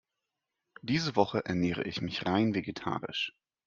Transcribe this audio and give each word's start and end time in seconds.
Diese 0.81 1.15
Woche 1.15 1.45
ernähre 1.45 1.83
ich 1.83 2.01
mich 2.01 2.25
rein 2.25 2.55
vegetarisch. 2.55 3.37